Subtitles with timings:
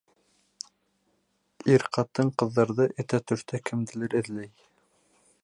[1.73, 4.53] Ир ҡатын-ҡыҙҙарҙы этә-төртә кемделер эҙләй.